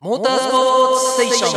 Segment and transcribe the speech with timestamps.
[0.00, 1.48] モータースポーツステーショ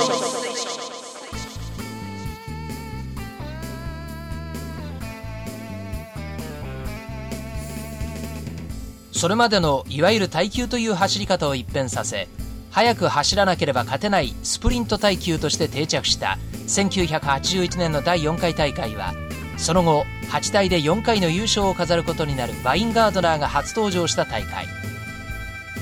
[9.09, 9.13] ン。
[9.13, 12.27] それまでのいわゆる耐久という走り方を一変させ
[12.71, 19.13] 速く走らなければ勝てないスプリント耐久として定着した1981年の第4回大会は
[19.57, 24.65] その後8台で4回の優勝を飾ることになるバインガードナーが初登場した大会。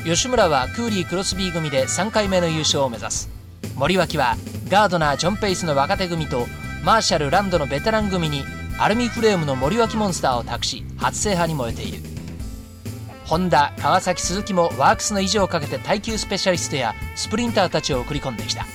[0.05, 3.29] 吉村はクーリー・クロスビー組で3回目の優勝を目指す。
[3.75, 4.37] 森脇は
[4.69, 6.47] ガードナージョン・ペイスの若手組と
[6.83, 8.43] マーシャル・ランドのベテラン組に
[8.79, 11.99] アルミフレームの森脇モンスターを託し初制覇に燃えている。
[13.25, 18.65] ホンダ川崎鈴木もワークスの維持をかけて耐久スペシャリストやスプリンターたちを送り込んできた。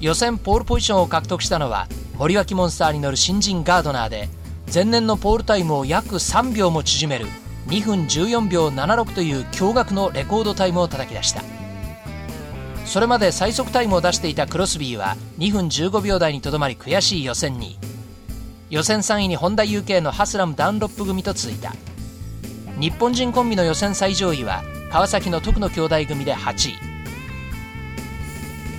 [0.00, 4.28] 予選ポールポジションを獲得したのは森脇モンスターに乗る新人ガードナーで
[4.72, 7.26] 前年のポールタイムを約3秒も縮める
[7.66, 11.42] 2分14秒76という驚愕のレコードタイムを叩き出した。
[12.84, 17.78] それまで最速タイムを出していたクロスビーは2分15秒台にとどまり悔しい予選2位
[18.70, 21.72] 予選3位にホンダ UK のハスラム・ダンロップ組と続いた。
[22.80, 26.92] 日本人コンビの予選最上位は川崎の徳野兄弟組で8位。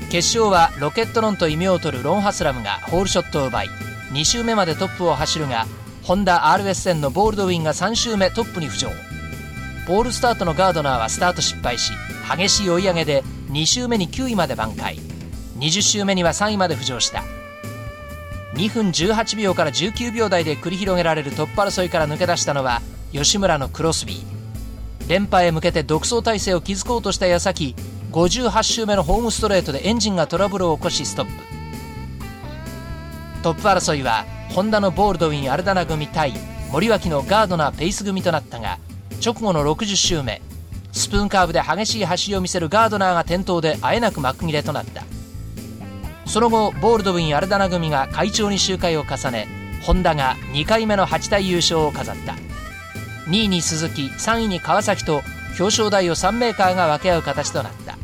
[0.09, 3.67] 決勝はロケットロンと異名を取るロン・ハスラムがホールショットを奪い
[4.11, 5.65] 2周目までトップを走るが
[6.03, 8.89] ホンダ RS1000 のボールドウィンが3周目トップに浮上。
[9.87, 11.93] ポールスタートのガードナーはスタート失敗し
[12.29, 14.99] 激しい追い上げで2周目に9位まで挽回。
[15.59, 17.23] 20周目には3位まで浮上した。
[18.55, 22.81] 2分18秒から19秒台で繰り広げられるトップ争いから抜け出したのは
[23.13, 25.09] 吉村のクロスビー。
[25.09, 27.75] 連覇へ向けて独走体制を築こうとした矢先
[28.11, 31.62] 58周目のホームストレートでエンジンがトラブルを起こしストップ。
[33.43, 36.33] トップ争いはホンダのボールドウィン・アルダナ組対
[36.71, 38.79] 森脇のガードナー・ペース組となったが
[39.23, 40.41] 直後の60周目
[40.93, 45.03] スプーンカーブで激しい走りを見せるガードナーが転倒であえなく幕切れとなった。
[46.25, 49.47] その後ボールドウィン・アルダナ組が快調に周回を重ね
[49.81, 52.35] ホンダが2回目の8体優勝を飾った。
[53.29, 55.21] 2位に鈴木3位に川崎と
[55.59, 57.97] 表彰台を3メーカーが分け合う形となった。